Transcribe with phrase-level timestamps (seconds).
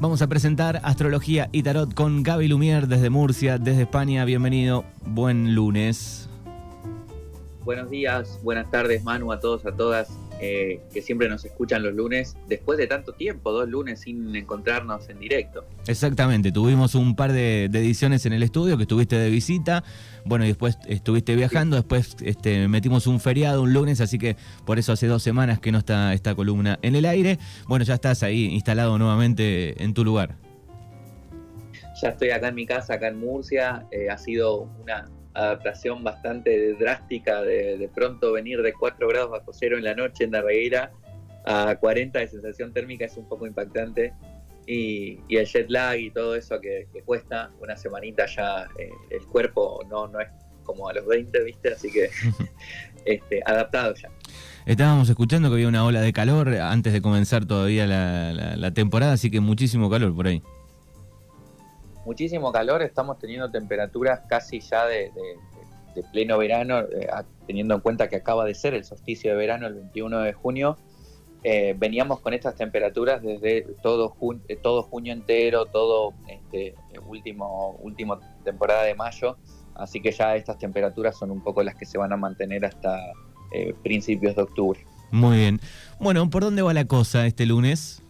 [0.00, 4.24] Vamos a presentar Astrología y Tarot con Gaby Lumier desde Murcia, desde España.
[4.24, 6.28] Bienvenido, buen lunes.
[7.64, 10.08] Buenos días, buenas tardes Manu, a todos, a todas.
[10.40, 15.08] Eh, que siempre nos escuchan los lunes, después de tanto tiempo, dos lunes sin encontrarnos
[15.08, 15.66] en directo.
[15.88, 19.82] Exactamente, tuvimos un par de, ediciones en el estudio que estuviste de visita,
[20.24, 24.78] bueno, y después estuviste viajando, después este, metimos un feriado un lunes, así que por
[24.78, 27.38] eso hace dos semanas que no está esta columna en el aire.
[27.66, 30.36] Bueno, ya estás ahí instalado nuevamente en tu lugar.
[32.00, 35.08] Ya estoy acá en mi casa, acá en Murcia, eh, ha sido una
[35.38, 40.24] adaptación bastante drástica de, de pronto venir de 4 grados bajo cero en la noche
[40.24, 40.92] en Darreguera
[41.48, 44.12] a 40 de sensación térmica es un poco impactante.
[44.66, 49.80] Y, el jet lag y todo eso que, cuesta una semanita ya eh, el cuerpo
[49.88, 50.28] no, no es
[50.62, 51.72] como a los 20, ¿viste?
[51.72, 52.10] Así que
[53.06, 54.10] este, adaptado ya.
[54.66, 59.30] Estábamos escuchando que había una ola de calor antes de comenzar todavía la temporada, así
[59.30, 60.42] que muchísimo calor por ahí
[62.08, 65.12] muchísimo calor, estamos teniendo temperaturas casi ya de,
[66.10, 67.06] pleno verano, eh,
[67.46, 70.78] teniendo en cuenta que acaba de ser el solsticio de verano el 21 de junio.
[71.44, 74.16] Eh, veníamos con estas temperaturas desde todo,
[74.48, 76.74] eh, junio entero, todo este,
[77.06, 79.36] último temporada de mayo,
[79.74, 82.98] así que ya estas temperaturas son un poco las que se van a mantener hasta
[83.82, 84.80] principios de octubre.
[85.10, 85.60] Muy bien.
[86.00, 88.02] Bueno, ¿por dónde va la cosa este lunes?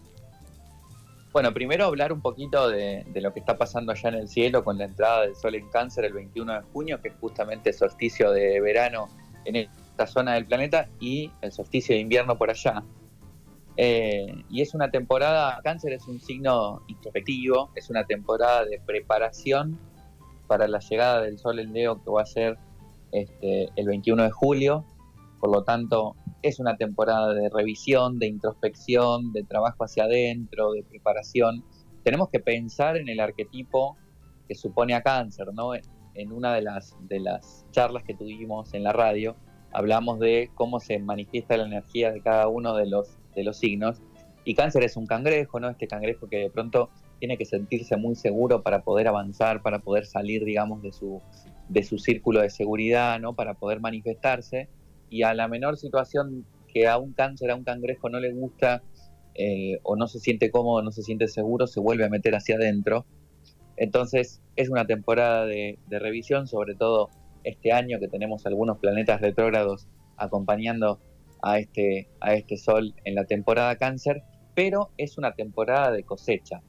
[1.31, 4.79] Bueno, primero hablar un poquito de, lo que está pasando allá en el cielo con
[4.79, 8.31] la entrada del sol en cáncer el 21 de junio, que es justamente el solsticio
[8.31, 9.07] de verano
[9.45, 12.83] en esta zona del planeta y el solsticio de invierno por allá.
[13.77, 19.77] Eh, y es una temporada, cáncer es un signo introspectivo, es una temporada de preparación
[20.47, 22.57] para la llegada del sol en Leo que va a ser
[23.11, 24.85] este, el 21 de julio.
[25.39, 30.83] Por lo tanto, es una temporada de revisión, de introspección, de trabajo hacia adentro, de
[30.83, 31.63] preparación.
[32.03, 33.97] Tenemos que pensar en el arquetipo
[34.47, 35.73] que supone a cáncer, ¿no?
[35.75, 39.35] En una de las, de las charlas que tuvimos en la radio,
[39.71, 44.01] hablamos de cómo se manifiesta la energía de cada uno de los, de los signos.
[44.43, 45.69] Y cáncer es un cangrejo, ¿no?
[45.69, 50.05] Este cangrejo que de pronto tiene que sentirse muy seguro para poder avanzar, para poder
[50.05, 51.21] salir, digamos, de su,
[51.67, 53.35] de su círculo de seguridad, ¿no?
[53.35, 54.69] Para poder manifestarse
[55.09, 58.83] y a la menor situación que a un cáncer, a un cangrejo no le gusta
[59.35, 62.55] eh, o no se siente cómodo, no se siente seguro, se vuelve a meter hacia
[62.55, 63.05] adentro.
[63.77, 67.09] Entonces es una temporada de, revisión, sobre todo
[67.43, 69.87] este año que tenemos algunos planetas retrógrados
[70.17, 70.99] acompañando
[71.41, 76.61] a este, a este sol en la temporada cáncer, pero es una temporada de cosecha,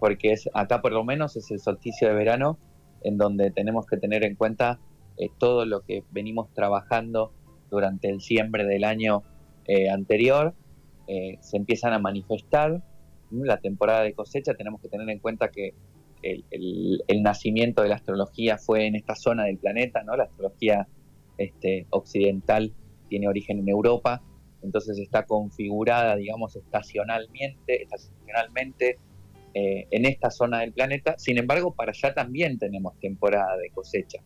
[0.00, 2.58] porque es, acá por lo menos es el solsticio de verano
[3.02, 4.80] en donde tenemos que tener en cuenta
[5.18, 7.32] eh, todo lo que venimos trabajando
[7.70, 9.22] durante el siembre del año
[9.66, 10.54] eh, anterior
[11.06, 12.82] eh, se empiezan a manifestar.
[13.30, 15.74] La temporada de cosecha tenemos que tener en cuenta que
[16.22, 20.16] el, nacimiento de la astrología fue en esta zona del planeta, ¿no?
[20.16, 20.86] La astrología
[21.38, 22.72] este, occidental
[23.08, 24.22] tiene origen en Europa,
[24.62, 28.98] entonces está configurada, digamos, estacionalmente, estacionalmente
[29.54, 31.14] en esta zona del planeta.
[31.18, 34.22] Sin embargo, para allá también tenemos temporada de cosecha.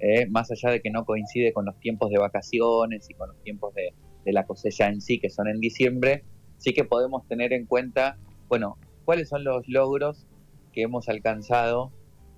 [0.00, 0.26] ¿Eh?
[0.26, 3.74] más allá de que no coincide con los tiempos de vacaciones y con los tiempos
[3.74, 3.92] de,
[4.32, 6.22] la cosecha en sí, que son en diciembre,
[6.56, 8.16] sí que podemos tener en cuenta,
[8.48, 10.24] bueno, cuáles son los logros
[10.72, 11.90] que hemos alcanzado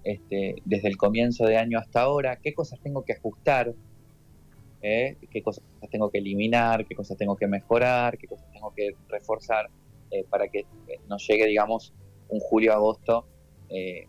[0.02, 3.74] este, desde el comienzo de año hasta ahora, qué cosas tengo que ajustar,
[4.80, 5.18] ¿eh?
[5.30, 9.68] qué cosas tengo que eliminar, qué cosas tengo que mejorar, qué cosas tengo que reforzar
[10.10, 10.64] eh, para que
[11.08, 11.92] nos llegue, digamos,
[12.28, 13.26] un julio-agosto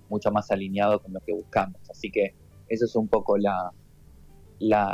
[0.09, 1.79] mucho más alineado con lo que buscamos.
[1.89, 2.33] Así que
[2.67, 3.71] eso es un poco la,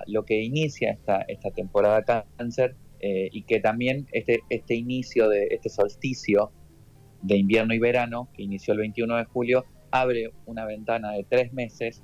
[0.07, 5.47] lo que inicia esta, esta temporada cáncer eh, y que también este, este inicio de
[5.51, 6.51] este solsticio
[7.21, 11.53] de invierno y verano, que inició el 21 de julio, abre una ventana de tres
[11.53, 12.03] meses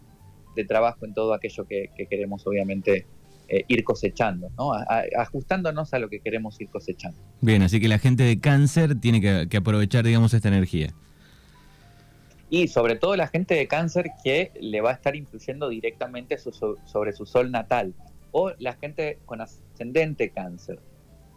[0.55, 3.05] de trabajo en todo aquello que, queremos obviamente
[3.47, 4.71] eh, ir cosechando, ¿no?
[5.17, 7.17] ajustándonos a lo que queremos ir cosechando.
[7.41, 10.93] Bien, así que la gente de cáncer tiene que, que aprovechar, digamos, esta energía
[12.55, 17.11] y sobre todo la gente de cáncer que le va a estar influyendo directamente sobre
[17.11, 17.93] su sol natal
[18.31, 20.79] o la gente con ascendente cáncer.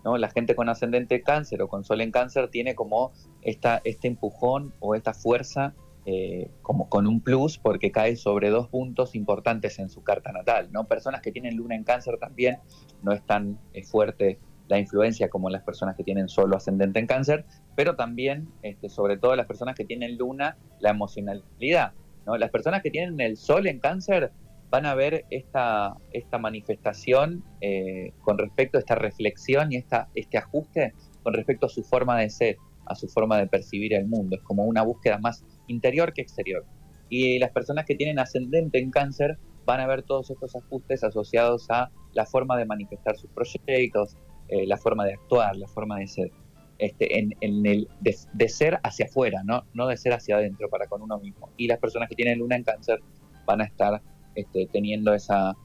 [0.04, 0.16] ¿no?
[0.16, 3.10] La gente con ascendente cáncer o con sol en cáncer tiene como
[3.42, 5.74] esta, este empujón o esta fuerza
[6.06, 10.68] eh, como con un plus porque cae sobre dos puntos importantes en su carta natal.
[10.70, 10.86] ¿no?
[10.86, 12.60] Personas que tienen luna en cáncer también
[13.02, 14.38] no es tan eh, fuerte
[14.68, 17.44] la influencia como las personas que tienen solo ascendente en cáncer,
[17.74, 21.92] pero también, este, sobre todo las personas que tienen luna, la emocionalidad.
[22.26, 22.36] ¿no?
[22.36, 24.30] Las personas que tienen el sol en cáncer
[24.70, 30.36] van a ver esta, esta manifestación eh, con respecto a esta reflexión y esta, este
[30.36, 30.92] ajuste
[31.22, 32.56] con respecto a su forma de ser,
[32.86, 34.36] a su forma de percibir el mundo.
[34.36, 36.64] Es como una búsqueda más interior que exterior.
[37.08, 41.66] Y las personas que tienen ascendente en cáncer van a ver todos estos ajustes asociados
[41.70, 44.16] a la forma de manifestar sus proyectos,
[44.48, 46.30] eh, la forma de actuar, la forma de ser.
[46.78, 49.64] Este, en, el de, ser hacia afuera, ¿no?
[49.74, 51.50] no de ser hacia adentro para con uno mismo.
[51.56, 53.00] Y las personas que tienen luna en cáncer
[53.46, 54.00] van a estar
[54.36, 55.56] este, teniendo esa,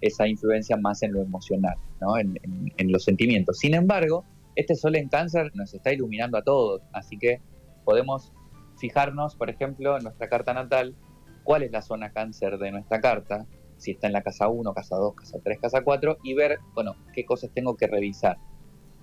[0.00, 2.16] esa influencia más en lo emocional, ¿no?
[2.16, 2.38] en,
[2.76, 3.58] en, los sentimientos.
[3.58, 4.24] Sin embargo,
[4.54, 7.40] este sol en cáncer nos está iluminando a todos, así que
[7.84, 8.32] podemos
[8.78, 10.94] fijarnos, por ejemplo, en nuestra carta natal,
[11.42, 13.46] cuál es la zona cáncer de nuestra carta,
[13.82, 16.94] si está en la casa 1, casa 2, casa 3, casa 4, y ver, bueno,
[17.12, 18.38] qué cosas tengo que revisar.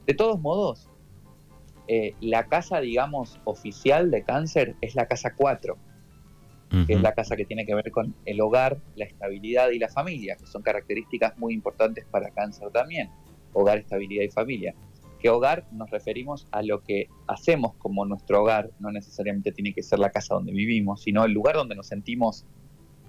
[0.07, 0.89] De todos modos,
[1.87, 5.77] eh, la casa, digamos, oficial de cáncer es la casa 4,
[6.85, 9.89] que es la casa que tiene que ver con el hogar, la estabilidad y la
[9.89, 13.09] familia, que son características muy importantes para cáncer también,
[13.53, 14.75] hogar, estabilidad y familia.
[15.19, 19.83] Que hogar nos referimos a lo que hacemos como nuestro hogar, no necesariamente tiene que
[19.83, 22.45] ser la casa donde vivimos, sino el lugar donde nos sentimos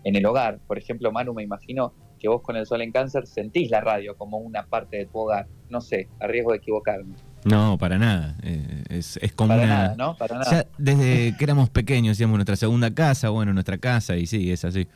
[0.05, 0.59] en el hogar.
[0.67, 4.17] Por ejemplo, Manu, me imagino que vos con el sol en cáncer sentís la radio
[4.17, 5.47] como una parte de tu hogar.
[5.69, 7.15] No sé, a riesgo de equivocarme.
[7.45, 8.37] No, para nada.
[8.43, 9.75] Eh, es, es, como para una...
[9.75, 10.17] nada, ¿no?
[10.17, 10.51] Para nada.
[10.51, 14.65] Ya desde que éramos pequeños, decíamos nuestra segunda casa, bueno, nuestra casa, y sí, es
[14.65, 14.87] así.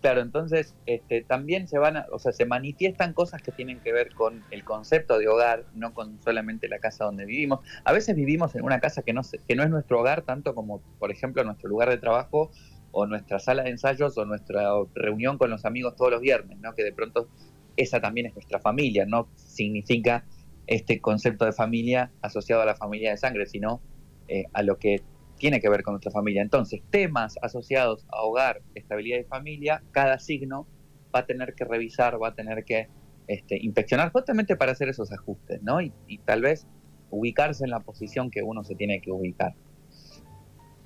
[0.00, 3.92] Claro, entonces este, también se van, a, o sea, se manifiestan cosas que tienen que
[3.92, 7.60] ver con el concepto de hogar, no con solamente la casa donde vivimos.
[7.84, 10.80] A veces vivimos en una casa que no, que no es nuestro hogar, tanto como,
[11.00, 12.52] por ejemplo, nuestro lugar de trabajo
[12.98, 16.74] o nuestra sala de ensayos o nuestra reunión con los amigos todos los viernes, ¿no?
[16.74, 17.28] Que de pronto
[17.76, 20.24] esa también es nuestra familia, no significa
[20.66, 23.82] este concepto de familia asociado a la familia de sangre, sino
[24.28, 25.02] eh, a lo que
[25.36, 26.40] tiene que ver con nuestra familia.
[26.40, 30.66] Entonces, temas asociados a hogar, estabilidad y familia, cada signo
[31.14, 32.88] va a tener que revisar, va a tener que
[33.26, 35.82] este, inspeccionar justamente para hacer esos ajustes, ¿no?
[35.82, 35.92] Y,
[36.24, 36.66] tal vez
[37.10, 39.54] ubicarse en la posición que uno se tiene que ubicar.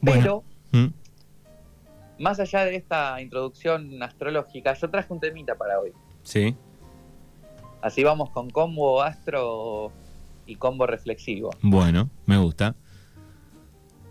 [0.02, 0.42] Pero,
[0.72, 0.88] ¿Mm?
[2.20, 5.92] Más allá de esta introducción astrológica, yo traje un temita para hoy.
[6.22, 6.54] Sí.
[7.80, 9.90] Así vamos con combo astro
[10.44, 11.50] y combo reflexivo.
[11.62, 12.76] Bueno, me gusta.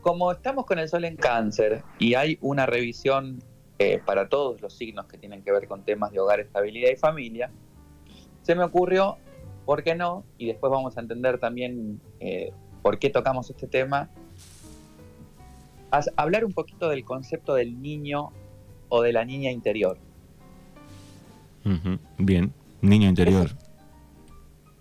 [0.01, 3.43] Como estamos con el sol en cáncer y hay una revisión
[3.77, 6.95] eh, para todos los signos que tienen que ver con temas de hogar, estabilidad y
[6.95, 7.51] familia,
[8.41, 9.17] se me ocurrió,
[9.65, 10.23] ¿por qué no?
[10.39, 14.09] Y después vamos a entender también eh, por qué tocamos este tema.
[16.15, 18.31] Hablar un poquito del concepto del niño
[18.89, 19.97] o de la niña interior.
[22.17, 22.53] Bien.
[22.81, 23.49] Niño interior.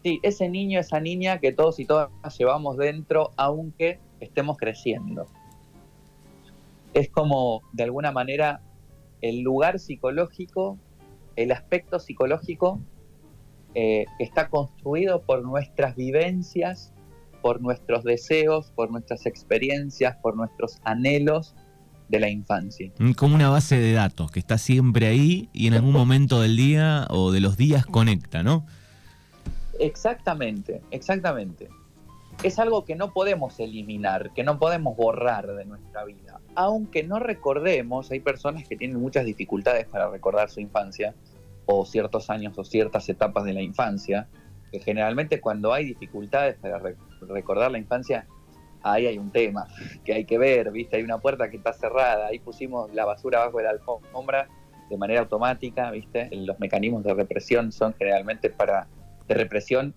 [0.05, 5.27] sí, ese niño, esa niña que todos y todas llevamos dentro, aunque estemos creciendo.
[6.95, 8.61] Es como, de alguna manera,
[9.21, 10.79] el lugar psicológico,
[11.37, 12.81] el aspecto psicológico
[13.75, 16.93] eh, está construido por nuestras vivencias,
[17.41, 21.55] por nuestros deseos, por nuestras experiencias, por nuestros anhelos
[22.09, 22.91] de la infancia.
[22.99, 26.57] Mm, como una base de datos que está siempre ahí y en algún momento del
[26.57, 28.67] día o de los días conecta, ¿no?
[29.79, 31.69] Exactamente, exactamente.
[32.43, 36.41] Es algo que no podemos eliminar, que no podemos borrar de nuestra vida.
[36.55, 41.15] Aunque no recordemos, hay personas que tienen muchas dificultades para recordar su infancia
[41.67, 44.29] o ciertos años o ciertas etapas de la infancia,
[44.71, 46.81] que generalmente cuando hay dificultades para
[47.23, 48.27] recordar la infancia
[48.83, 49.67] ahí hay un tema
[50.05, 50.97] que hay que ver, ¿viste?
[50.97, 54.49] Hay una puerta que está cerrada, ahí pusimos la basura abajo de la alfombra
[54.89, 56.29] de manera automática, ¿viste?
[56.33, 58.87] Los mecanismos de represión son generalmente para
[59.27, 59.95] de represión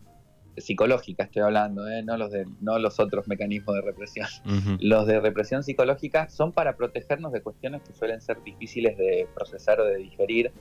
[0.58, 2.04] psicológica estoy hablando, ¿eh?
[2.04, 4.28] no los de no los otros mecanismos de represión.
[4.82, 9.80] Los de represión psicológica son para protegernos de cuestiones que suelen ser difíciles de procesar
[9.80, 10.52] o de digerir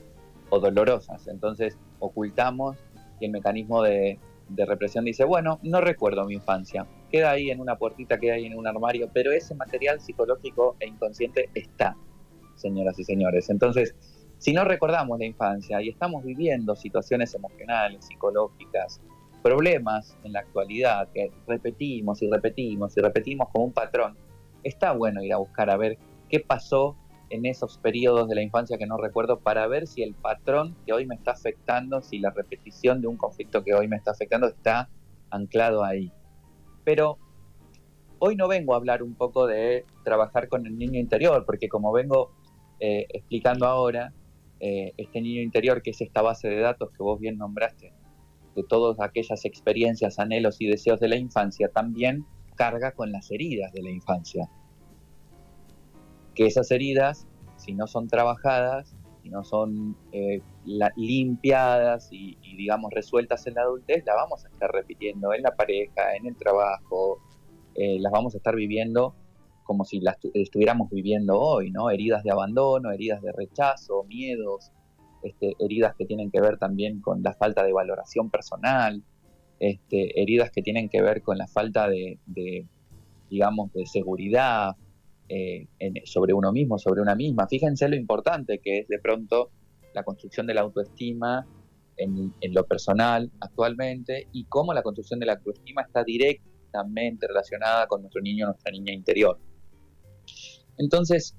[0.49, 1.27] o dolorosas.
[1.27, 2.77] Entonces ocultamos
[3.21, 4.19] y el mecanismo de,
[4.55, 8.45] de represión dice, bueno, no recuerdo mi infancia, queda ahí en una puertita, queda ahí
[8.45, 11.95] en un armario, pero ese material psicológico e inconsciente está,
[12.55, 13.49] señoras y señores.
[13.49, 13.95] Entonces,
[14.37, 19.01] si no recordamos la infancia y estamos viviendo situaciones emocionales, psicológicas,
[19.41, 24.17] problemas en la actualidad que repetimos y repetimos y repetimos como un patrón,
[24.63, 25.97] está bueno ir a buscar a ver
[26.29, 26.95] qué pasó
[27.31, 30.93] en esos periodos de la infancia que no recuerdo para ver si el patrón que
[30.93, 34.47] hoy me está afectando, si la repetición de un conflicto que hoy me está afectando
[34.47, 34.89] está
[35.29, 36.11] anclado ahí.
[36.83, 37.17] Pero
[38.19, 41.91] hoy no vengo a hablar un poco de trabajar con el niño interior, porque como
[41.93, 42.31] vengo
[42.79, 44.13] eh, explicando ahora,
[44.59, 47.93] eh, este niño interior, que es esta base de datos que vos bien nombraste,
[48.55, 53.71] de todas aquellas experiencias, anhelos y deseos de la infancia, también carga con las heridas
[53.71, 54.49] de la infancia.
[56.35, 60.41] Que esas heridas, si no son trabajadas, si no son eh,
[60.95, 66.15] limpiadas y, digamos resueltas en la adultez, la vamos a estar repitiendo en la pareja,
[66.15, 67.19] en el trabajo,
[67.75, 69.15] eh, las vamos a estar viviendo
[69.63, 71.89] como si las estuviéramos viviendo hoy, ¿no?
[71.89, 74.71] Heridas de abandono, heridas de rechazo, miedos,
[75.23, 79.03] este, heridas que tienen que ver también con la falta de valoración personal,
[79.59, 82.17] este, heridas que tienen que ver con la falta de,
[83.29, 84.75] digamos, de seguridad
[85.33, 85.67] eh,
[86.03, 87.47] sobre uno mismo, sobre una misma.
[87.47, 89.49] Fíjense lo importante que es de pronto
[89.93, 91.47] la construcción de la autoestima
[91.95, 98.01] en, lo personal actualmente y cómo la construcción de la autoestima está directamente relacionada con
[98.01, 99.39] nuestro niño, nuestra niña interior.
[100.77, 101.37] Entonces,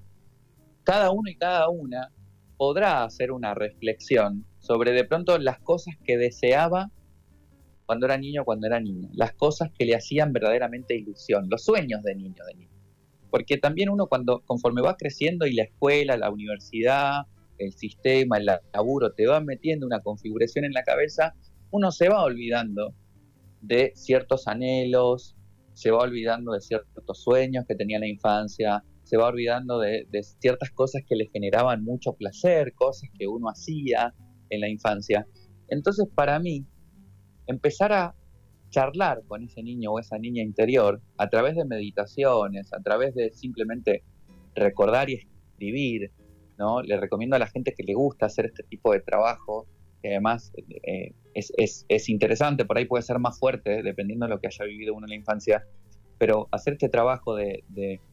[0.84, 2.10] cada uno y cada una
[2.56, 6.90] podrá hacer una reflexión sobre de pronto las cosas que deseaba
[7.84, 12.02] cuando era niño, cuando era niña, las cosas que le hacían verdaderamente ilusión, los sueños
[12.02, 12.71] de niño, de niño.
[13.32, 17.22] Porque también uno cuando conforme va creciendo y la escuela, la universidad,
[17.56, 21.34] el sistema, el laburo te va metiendo una configuración en la cabeza,
[21.70, 22.94] uno se va olvidando
[23.62, 25.34] de ciertos anhelos,
[25.72, 30.06] se va olvidando de ciertos sueños que tenía en la infancia, se va olvidando de,
[30.38, 34.12] ciertas cosas que le generaban mucho placer, cosas que uno hacía
[34.50, 35.26] en la infancia.
[35.68, 36.66] Entonces, para mí,
[37.46, 38.14] empezar a
[38.72, 43.30] charlar con ese niño o esa niña interior a través de meditaciones, a través de
[43.32, 44.02] simplemente
[44.56, 46.10] recordar y escribir,
[46.58, 46.82] ¿no?
[46.82, 49.66] Le recomiendo a la gente que le gusta hacer este tipo de trabajo,
[50.02, 50.52] que además
[50.82, 54.64] eh, es, es, interesante, por ahí puede ser más fuerte, dependiendo de lo que haya
[54.64, 55.64] vivido uno en la infancia,
[56.18, 57.64] pero hacer este trabajo de,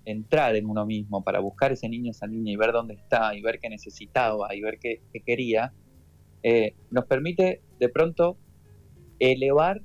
[0.06, 3.42] entrar en uno mismo para buscar ese niño, esa niña y ver dónde está y
[3.42, 5.74] ver qué necesitaba y ver qué, quería,
[6.44, 8.38] eh, nos permite de pronto
[9.20, 9.82] elevar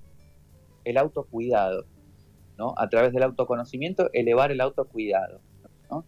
[0.85, 1.85] el autocuidado,
[2.59, 2.75] ¿no?
[2.76, 5.41] A través del autoconocimiento, elevar el autocuidado,
[5.91, 6.05] ¿no?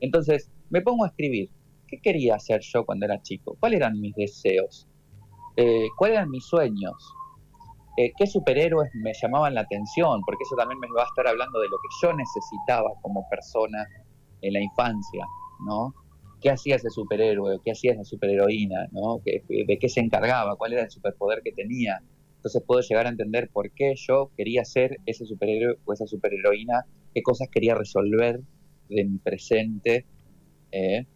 [0.00, 1.50] Entonces, me pongo a escribir,
[1.86, 3.56] ¿qué quería hacer yo cuando era chico?
[3.60, 4.88] ¿Cuáles eran mis deseos?
[5.56, 6.94] Eh, ¿Cuáles eran mis sueños?
[7.96, 11.60] Eh, qué superhéroes me llamaban la atención, porque eso también me va a estar hablando
[11.60, 13.86] de lo que yo necesitaba como persona
[14.40, 15.24] en la infancia,
[15.64, 15.94] ¿no?
[16.40, 17.60] ¿Qué hacía ese superhéroe?
[17.64, 18.88] ¿Qué hacía esa superheroína?
[18.90, 19.18] ¿no?
[19.24, 20.56] ¿De qué se encargaba?
[20.56, 22.02] ¿Cuál era el superpoder que tenía?
[22.44, 26.84] Entonces puedo llegar a entender por qué yo quería ser ese superhéroe o esa superheroína,
[27.14, 28.38] qué cosas quería resolver
[28.90, 30.04] de mi presente,
[30.70, 31.06] eh,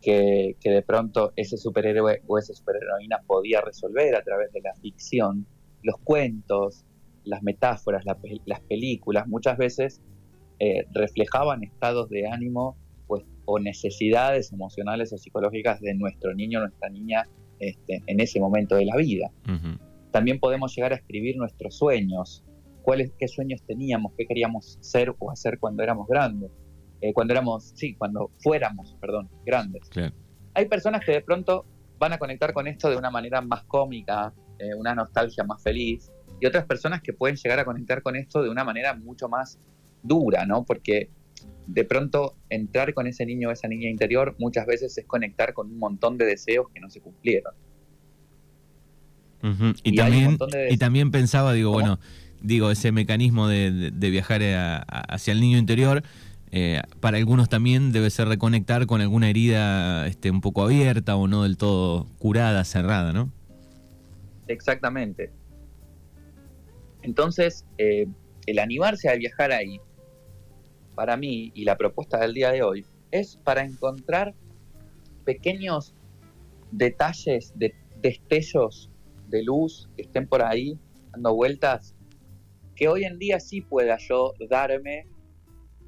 [0.00, 5.46] que, de pronto ese superhéroe o esa superheroína podía resolver a través de la ficción
[5.82, 6.84] los cuentos,
[7.24, 10.00] las metáforas, las películas, muchas veces
[10.60, 12.76] eh, reflejaban estados de ánimo
[13.08, 17.26] pues, o necesidades emocionales o psicológicas de nuestro niño o nuestra niña
[17.58, 19.32] este, en ese momento de la vida.
[20.12, 22.44] También podemos llegar a escribir nuestros sueños,
[22.82, 26.50] cuáles, qué sueños teníamos, qué queríamos ser o hacer cuando éramos grandes,
[27.00, 29.88] eh, cuando éramos, sí, cuando fuéramos, perdón, grandes.
[30.54, 31.64] Hay personas que de pronto
[31.98, 36.12] van a conectar con esto de una manera más cómica, eh, una nostalgia más feliz,
[36.40, 39.58] y otras personas que pueden llegar a conectar con esto de una manera mucho más
[40.02, 40.64] dura, ¿no?
[40.64, 41.10] Porque
[41.66, 45.70] de pronto entrar con ese niño o esa niña interior muchas veces es conectar con
[45.70, 47.54] un montón de deseos que no se cumplieron.
[49.82, 50.38] Y, también,
[50.70, 51.98] y también pensaba, digo, bueno,
[52.40, 54.42] digo, ese mecanismo de, viajar
[54.86, 56.02] hacia el niño interior,
[56.50, 61.26] eh, para algunos también debe ser reconectar con alguna herida este, un poco abierta o
[61.26, 63.32] no del todo curada, cerrada, ¿no?
[64.48, 65.30] Exactamente.
[67.02, 68.06] Entonces, eh,
[68.46, 69.80] el animarse a viajar ahí,
[70.94, 74.34] para mí, y la propuesta del día de hoy, es para encontrar
[75.24, 75.94] pequeños
[76.70, 78.90] detalles, de, destellos
[79.32, 80.78] de luz que estén por ahí
[81.10, 81.96] dando vueltas,
[82.76, 85.08] que hoy en día sí pueda yo darme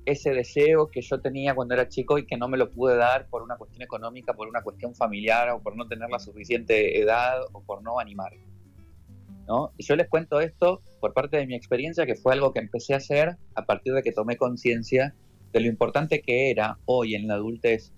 [0.05, 3.29] ese deseo que yo tenía cuando era chico y que no me lo pude dar
[3.29, 7.39] por una cuestión económica, por una cuestión familiar o por no tener la suficiente edad
[7.53, 8.33] o por no animar.
[9.47, 9.73] ¿no?
[9.79, 12.95] Y yo les cuento esto por parte de mi experiencia, que fue algo que empecé
[12.95, 15.15] a hacer a partir de que tomé conciencia
[15.53, 17.93] de lo importante que era hoy en la adultez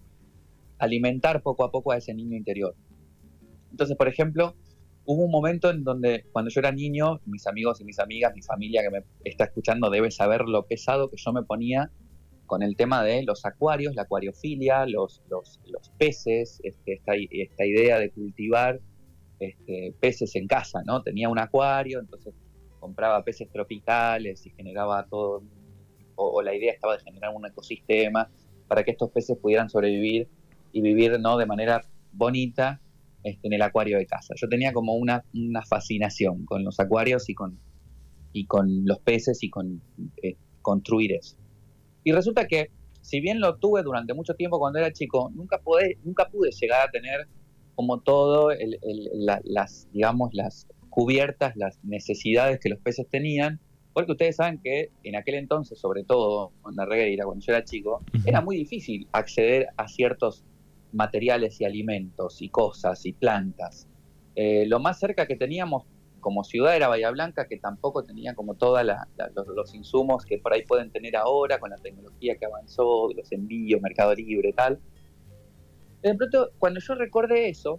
[0.78, 2.74] alimentar poco a poco a ese niño interior.
[3.70, 4.54] Entonces, por ejemplo,
[5.06, 8.42] hubo un momento en donde cuando yo era niño, mis amigos y mis amigas, mi
[8.42, 11.90] familia que me está escuchando debe saber lo pesado que yo me ponía
[12.46, 15.60] con el tema de los acuarios, la acuariofilia, los, los,
[15.98, 18.80] peces, este, esta, idea de cultivar
[19.40, 21.02] este, peces en casa, ¿no?
[21.02, 22.34] Tenía un acuario, entonces
[22.78, 25.42] compraba peces tropicales y generaba todo,
[26.14, 28.30] o, la idea estaba de generar un ecosistema
[28.68, 30.28] para que estos peces pudieran sobrevivir
[30.72, 31.36] y vivir, ¿no?
[31.36, 32.80] De manera bonita
[33.26, 34.34] este, en el acuario de casa.
[34.36, 35.24] Yo tenía como una,
[35.68, 37.58] fascinación con los acuarios y con,
[38.32, 39.82] y con los peces y con
[40.22, 41.36] eh, construir eso.
[42.04, 45.98] Y resulta que, si bien lo tuve durante mucho tiempo cuando era chico, nunca pude,
[46.04, 47.26] nunca pude llegar a tener
[47.74, 48.50] como todo,
[49.44, 53.58] las, digamos, las cubiertas, las necesidades que los peces tenían,
[53.92, 57.64] porque ustedes saben que en aquel entonces, sobre todo en la regueira, cuando yo era
[57.64, 60.44] chico, era muy difícil acceder a ciertos
[60.96, 63.86] materiales y alimentos y cosas y plantas.
[64.34, 65.84] Eh, lo más cerca que teníamos
[66.20, 68.84] como ciudad era Bahía Blanca, que tampoco tenía como todos
[69.54, 73.80] los, insumos que por ahí pueden tener ahora con la tecnología que avanzó, los envíos,
[73.80, 74.80] Mercado Libre, tal.
[76.02, 77.78] De pronto, cuando yo recordé eso,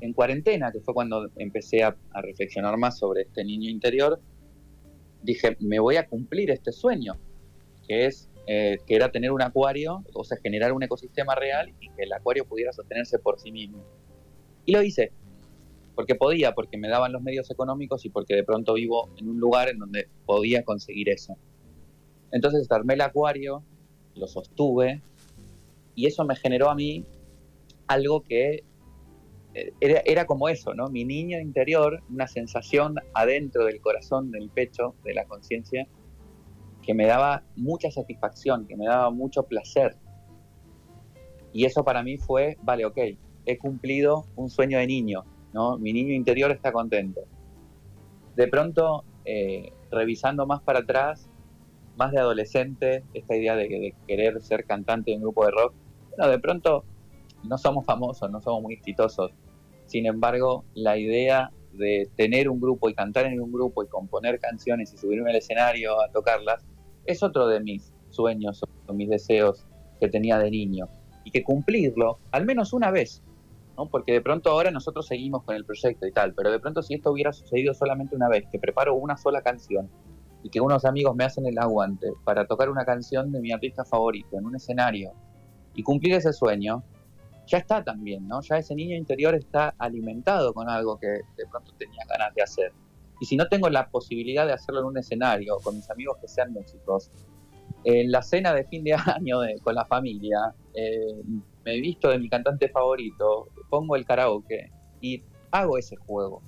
[0.00, 4.20] en cuarentena, que fue cuando empecé a reflexionar más sobre este niño interior,
[5.22, 7.18] dije, me voy a cumplir este sueño,
[7.86, 11.88] que es eh, que era tener un acuario, o sea, generar un ecosistema real y
[11.90, 13.84] que el acuario pudiera sostenerse por sí mismo.
[14.64, 15.12] Y lo hice,
[15.94, 19.38] porque podía, porque me daban los medios económicos y porque de pronto vivo en un
[19.38, 21.36] lugar en donde podía conseguir eso.
[22.32, 23.62] Entonces armé el acuario,
[24.16, 25.00] lo sostuve,
[25.94, 27.04] y eso me generó a mí
[27.86, 28.64] algo que
[29.54, 30.88] eh, era, como eso, ¿no?
[30.88, 35.86] Mi niño interior, una sensación adentro del corazón, del pecho, de la conciencia,
[36.82, 39.96] que me daba mucha satisfacción, que me daba mucho placer.
[41.52, 42.98] Y eso para mí fue, vale, ok,
[43.46, 45.78] he cumplido un sueño de niño, ¿no?
[45.78, 47.22] Mi niño interior está contento.
[48.36, 51.28] De pronto, eh, revisando más para atrás,
[51.96, 55.74] más de adolescente, esta idea de, de, querer ser cantante de un grupo de rock,
[56.16, 56.84] bueno, de pronto
[57.44, 59.32] no somos famosos, no somos muy exitosos.
[59.86, 64.38] Sin embargo, la idea de tener un grupo y cantar en un grupo y componer
[64.38, 66.64] canciones y subirme al escenario a tocarlas
[67.10, 69.66] es otro de mis sueños o mis deseos
[69.98, 70.88] que tenía de niño.
[71.24, 73.22] Y que cumplirlo al menos una vez,
[73.76, 73.86] ¿no?
[73.86, 76.94] porque de pronto ahora nosotros seguimos con el proyecto y tal, pero de pronto si
[76.94, 79.90] esto hubiera sucedido solamente una vez, que preparo una sola canción
[80.42, 83.84] y que unos amigos me hacen el aguante para tocar una canción de mi artista
[83.84, 85.12] favorito en un escenario
[85.74, 86.82] y cumplir ese sueño,
[87.46, 88.40] ya está también, ¿no?
[88.42, 92.72] Ya ese niño interior está alimentado con algo que de pronto tenía ganas de hacer.
[93.20, 96.28] Y si no tengo la posibilidad de hacerlo en un escenario con mis amigos que
[96.28, 97.10] sean músicos,
[97.84, 101.22] en la cena de fin de año con la familia, eh,
[101.64, 106.42] me he visto de mi cantante favorito, pongo el karaoke y hago ese juego.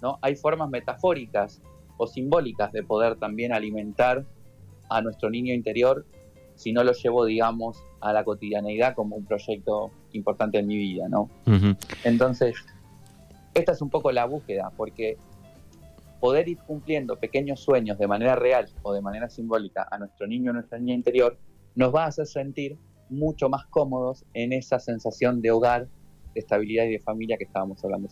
[0.00, 0.18] ¿no?
[0.22, 1.60] Hay formas metafóricas
[1.96, 4.24] o simbólicas de poder también alimentar
[4.88, 6.06] a nuestro niño interior
[6.54, 11.08] si no lo llevo, digamos, a la cotidianeidad como un proyecto importante en mi vida,
[11.08, 11.30] ¿no?
[12.02, 12.56] Entonces,
[13.54, 15.18] esta es un poco la búsqueda, porque
[16.20, 20.50] poder ir cumpliendo pequeños sueños de manera real o de manera simbólica a nuestro niño
[20.50, 21.38] o nuestra niña interior,
[21.74, 22.76] nos va a hacer sentir
[23.08, 25.88] mucho más cómodos en esa sensación de hogar
[26.34, 28.08] de estabilidad y de familia que estábamos hablando.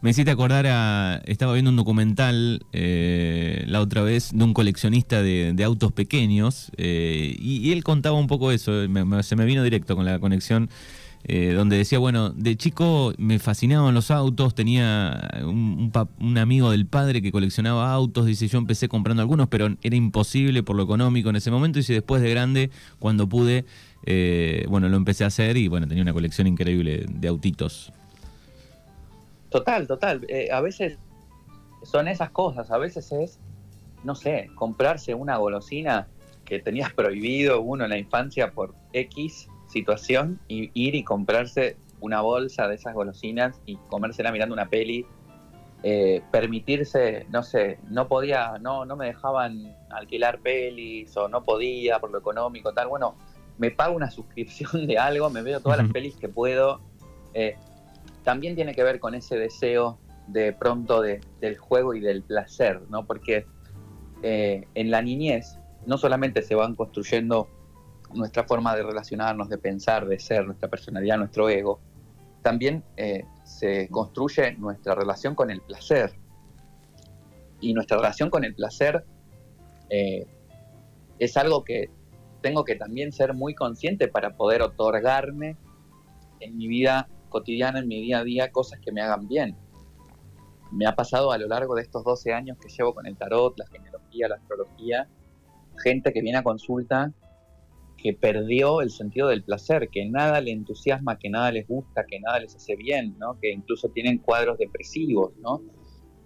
[0.00, 1.20] Me hiciste acordar a.
[1.26, 7.36] Estaba viendo un documental eh, la otra vez de un coleccionista de, autos pequeños eh,
[7.38, 8.72] y, él contaba un poco eso.
[9.22, 10.70] se me vino directo con la conexión.
[11.24, 15.92] Eh, donde decía, bueno, de chico me fascinaban los autos, tenía un,
[16.38, 20.76] amigo del padre que coleccionaba autos, dice, yo empecé comprando algunos, pero era imposible por
[20.76, 23.66] lo económico en ese momento, y si después de grande, cuando pude,
[24.06, 27.92] eh, bueno, lo empecé a hacer y bueno, tenía una colección increíble de autitos.
[29.50, 30.24] Total, total.
[30.28, 30.98] Eh, a veces
[31.82, 33.38] son esas cosas, a veces es,
[34.04, 36.08] no sé, comprarse una golosina
[36.46, 42.20] que tenías prohibido uno en la infancia por X situación y ir y comprarse una
[42.20, 45.06] bolsa de esas golosinas y comérsela mirando una peli.
[45.82, 51.98] Eh, permitirse, no sé, no podía, no, no me dejaban alquilar pelis o no podía
[52.00, 52.88] por lo económico, tal.
[52.88, 53.14] Bueno,
[53.56, 56.80] me pago una suscripción de algo, me veo todas las pelis que puedo.
[57.32, 57.56] Eh,
[58.24, 62.82] también tiene que ver con ese deseo de pronto de, del juego y del placer,
[62.90, 63.06] ¿no?
[63.06, 63.46] Porque
[64.22, 67.48] eh, en la niñez no solamente se van construyendo
[68.14, 71.80] nuestra forma de relacionarnos, de pensar, de ser, nuestra personalidad, nuestro ego,
[72.42, 76.12] también eh, se construye nuestra relación con el placer.
[77.60, 79.04] Y nuestra relación con el placer
[81.18, 81.90] es algo que
[82.40, 85.56] tengo que también ser muy consciente para poder otorgarme
[86.40, 89.56] en mi vida cotidiana, en mi día a día, cosas que me hagan bien.
[90.72, 93.58] Me ha pasado a lo largo de estos 12 años que llevo con el tarot,
[93.58, 95.08] la genealogía, la astrología,
[95.82, 97.12] gente que viene a consulta
[98.02, 102.18] que perdió el sentido del placer, que nada le entusiasma, que nada les gusta, que
[102.20, 103.38] nada les hace bien, ¿no?
[103.40, 105.60] que incluso tienen cuadros depresivos, ¿no?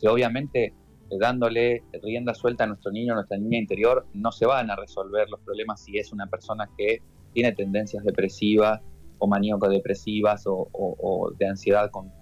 [0.01, 0.73] que obviamente
[1.19, 5.29] dándole rienda suelta a nuestro niño, a nuestra niña interior, no se van a resolver
[5.29, 6.99] los problemas si es una persona que
[7.33, 8.81] tiene tendencias depresivas
[9.19, 12.13] o maníaco-depresivas o, de ansiedad con,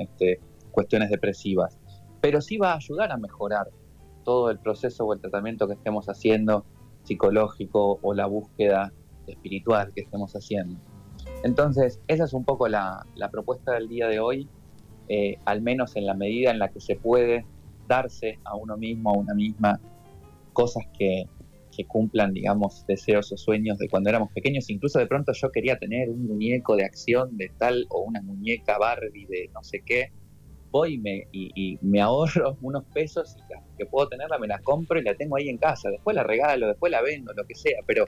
[0.00, 1.78] este, cuestiones depresivas.
[2.20, 3.68] Pero sí va a ayudar a mejorar
[4.24, 6.64] todo el proceso o el tratamiento que estemos haciendo,
[7.06, 8.92] psicológico o la búsqueda
[9.26, 10.76] espiritual que estemos haciendo.
[11.42, 14.48] Entonces, esa es un poco la, propuesta del día de hoy,
[15.08, 17.46] eh, al menos en la medida en la que se puede
[17.88, 19.80] darse a uno mismo, a una misma,
[20.52, 21.26] cosas que,
[21.76, 24.70] que cumplan, digamos, deseos o sueños de cuando éramos pequeños.
[24.70, 28.78] Incluso de pronto yo quería tener un muñeco de acción de tal o una muñeca
[28.78, 30.10] Barbie de no sé qué.
[30.84, 34.98] Y me, y, me ahorro unos pesos y la, que puedo tenerla me la compro
[34.98, 35.88] y la tengo ahí en casa.
[35.88, 37.78] Después la regalo, después la vendo, lo que sea.
[37.86, 38.04] Pero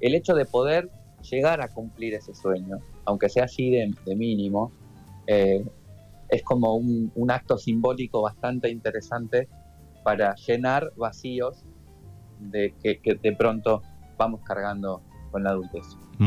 [0.00, 0.90] el hecho de poder
[1.28, 4.72] llegar a cumplir ese sueño, aunque sea así de, mínimo,
[5.26, 5.64] eh,
[6.28, 9.48] es como un, un acto simbólico bastante interesante
[10.04, 11.64] para llenar vacíos
[12.38, 13.82] de que, que de pronto
[14.16, 15.84] vamos cargando con la adultez.